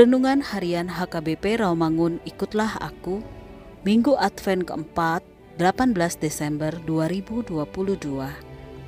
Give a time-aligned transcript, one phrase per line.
[0.00, 3.20] Renungan Harian HKBP Rawamangun Ikutlah Aku
[3.84, 5.20] Minggu Advent keempat
[5.60, 7.60] 18 Desember 2022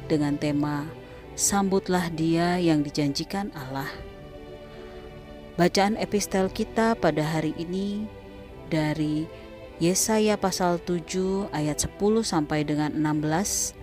[0.09, 0.89] dengan tema
[1.37, 3.93] Sambutlah dia yang dijanjikan Allah.
[5.61, 8.09] Bacaan epistel kita pada hari ini
[8.73, 9.29] dari
[9.85, 13.77] Yesaya pasal 7 ayat 10 sampai dengan 16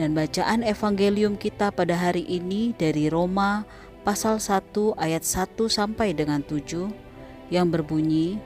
[0.00, 3.68] dan bacaan evangelium kita pada hari ini dari Roma
[4.02, 6.90] pasal 1 ayat 1 sampai dengan 7
[7.54, 8.42] yang berbunyi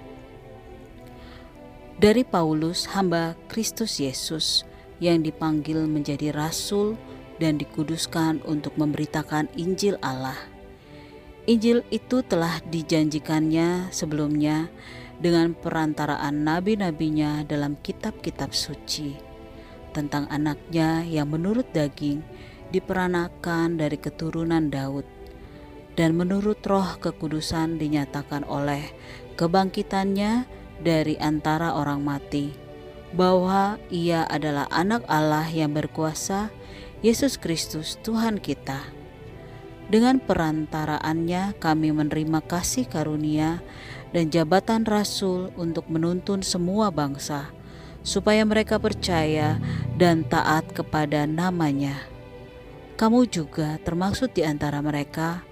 [1.97, 4.69] Dari Paulus hamba Kristus Yesus
[5.01, 7.01] yang dipanggil menjadi rasul
[7.41, 10.37] dan dikuduskan untuk memberitakan Injil Allah.
[11.49, 14.69] Injil itu telah dijanjikannya sebelumnya
[15.17, 19.17] dengan perantaraan nabi-nabinya dalam kitab-kitab suci
[19.97, 22.21] tentang anaknya yang menurut daging
[22.77, 25.16] diperanakan dari keturunan Daud
[25.97, 28.85] dan menurut roh kekudusan dinyatakan oleh
[29.41, 30.45] kebangkitannya
[30.85, 32.53] dari antara orang mati
[33.17, 36.53] bahwa ia adalah anak Allah yang berkuasa
[37.01, 38.93] Yesus Kristus Tuhan kita.
[39.87, 43.63] Dengan perantaraannya kami menerima kasih karunia
[44.11, 47.55] dan jabatan rasul untuk menuntun semua bangsa
[48.03, 49.63] supaya mereka percaya
[49.95, 51.95] dan taat kepada namanya.
[52.99, 55.46] Kamu juga termaksud di antara mereka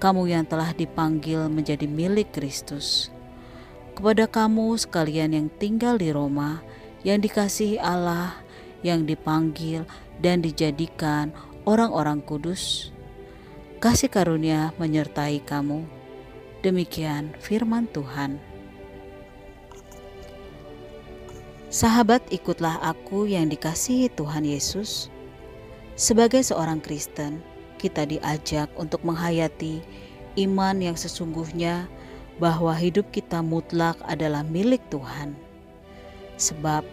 [0.00, 3.12] kamu yang telah dipanggil menjadi milik Kristus.
[3.92, 6.64] Kepada kamu sekalian yang tinggal di Roma,
[7.04, 8.40] yang dikasihi Allah,
[8.80, 9.84] yang dipanggil
[10.24, 11.36] dan dijadikan
[11.68, 12.88] orang-orang kudus,
[13.84, 15.84] kasih karunia menyertai kamu.
[16.64, 18.40] Demikian firman Tuhan.
[21.68, 25.12] Sahabat, ikutlah aku yang dikasihi Tuhan Yesus.
[25.94, 27.44] Sebagai seorang Kristen,
[27.80, 29.80] kita diajak untuk menghayati
[30.36, 31.88] iman yang sesungguhnya
[32.36, 35.32] bahwa hidup kita mutlak adalah milik Tuhan.
[36.36, 36.84] Sebab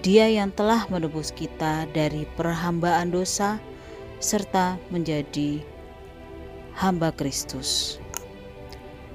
[0.00, 3.60] Dia yang telah menebus kita dari perhambaan dosa
[4.22, 5.60] serta menjadi
[6.74, 8.00] hamba Kristus.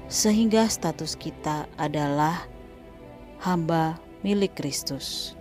[0.06, 2.46] Sehingga status kita adalah
[3.42, 5.36] hamba milik Kristus.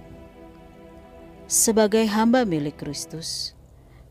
[1.45, 3.54] Sebagai hamba milik Kristus,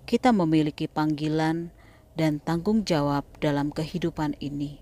[0.04, 1.72] kita memiliki panggilan
[2.12, 4.76] dan tanggung jawab dalam kehidupan ini,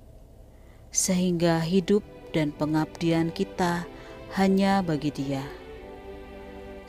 [0.90, 2.02] sehingga hidup
[2.34, 3.86] dan pengabdian kita
[4.34, 5.46] hanya bagi Dia.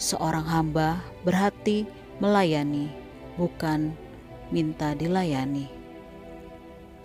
[0.02, 1.86] Seorang hamba berhati
[2.18, 2.90] melayani,
[3.38, 3.94] bukan
[4.50, 5.70] minta dilayani.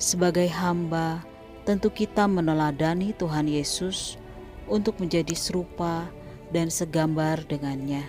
[0.00, 1.20] Sebagai hamba,
[1.68, 4.16] tentu kita meneladani Tuhan Yesus
[4.64, 6.08] untuk menjadi serupa
[6.48, 8.08] dan segambar dengannya.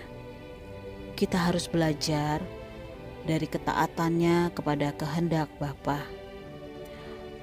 [1.20, 2.40] Kita harus belajar
[3.24, 6.04] dari ketaatannya kepada kehendak Bapa.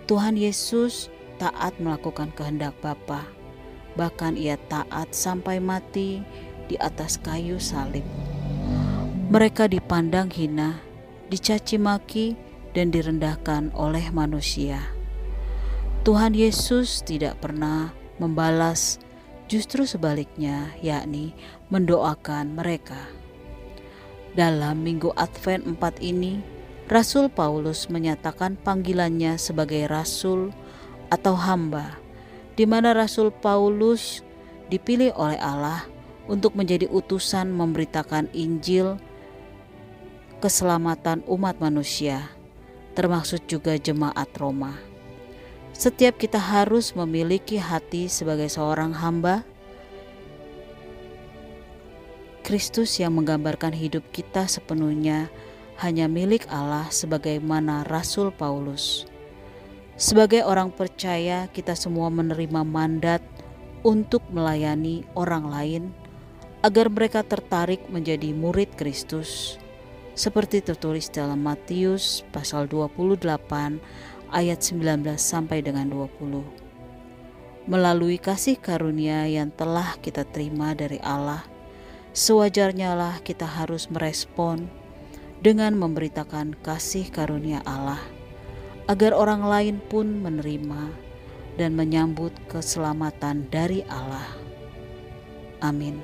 [0.08, 3.28] Tuhan Yesus taat melakukan kehendak Bapa,
[4.00, 6.24] bahkan ia taat sampai mati
[6.72, 8.06] di atas kayu salib.
[9.28, 10.80] Mereka dipandang hina,
[11.28, 12.40] dicaci maki,
[12.72, 14.80] dan direndahkan oleh manusia.
[16.08, 19.04] Tuhan Yesus tidak pernah membalas,
[19.52, 21.36] justru sebaliknya, yakni
[21.68, 23.12] mendoakan mereka.
[24.38, 26.38] Dalam Minggu Advent 4 ini,
[26.86, 30.54] Rasul Paulus menyatakan panggilannya sebagai rasul
[31.10, 31.98] atau hamba,
[32.54, 34.22] di mana Rasul Paulus
[34.70, 35.90] dipilih oleh Allah
[36.30, 39.02] untuk menjadi utusan memberitakan Injil
[40.38, 42.30] keselamatan umat manusia,
[42.94, 44.78] termasuk juga jemaat Roma.
[45.74, 49.42] Setiap kita harus memiliki hati sebagai seorang hamba
[52.48, 55.28] Kristus yang menggambarkan hidup kita sepenuhnya
[55.84, 59.04] hanya milik Allah sebagaimana Rasul Paulus.
[60.00, 63.20] Sebagai orang percaya, kita semua menerima mandat
[63.84, 65.84] untuk melayani orang lain
[66.64, 69.60] agar mereka tertarik menjadi murid Kristus.
[70.16, 73.28] Seperti tertulis dalam Matius pasal 28
[74.32, 77.68] ayat 19 sampai dengan 20.
[77.68, 81.57] Melalui kasih karunia yang telah kita terima dari Allah,
[82.18, 84.66] sewajarnya lah kita harus merespon
[85.38, 88.02] dengan memberitakan kasih karunia Allah,
[88.90, 90.90] agar orang lain pun menerima
[91.62, 94.26] dan menyambut keselamatan dari Allah.
[95.62, 96.02] Amin.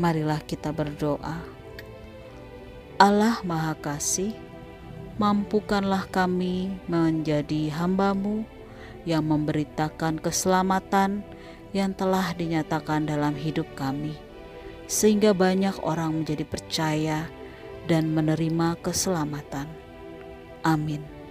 [0.00, 1.36] Marilah kita berdoa.
[2.96, 4.32] Allah Maha Kasih,
[5.20, 8.48] mampukanlah kami menjadi hambamu
[9.04, 11.20] yang memberitakan keselamatan
[11.76, 14.31] yang telah dinyatakan dalam hidup kami
[14.86, 17.18] sehingga banyak orang menjadi percaya
[17.86, 19.66] dan menerima keselamatan.
[20.62, 21.21] Amin.